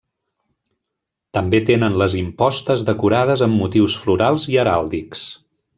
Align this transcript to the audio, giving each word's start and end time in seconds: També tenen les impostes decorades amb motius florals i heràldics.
També 1.39 1.59
tenen 1.67 1.99
les 2.03 2.17
impostes 2.23 2.87
decorades 2.91 3.47
amb 3.49 3.61
motius 3.65 4.03
florals 4.07 4.51
i 4.55 4.63
heràldics. 4.63 5.27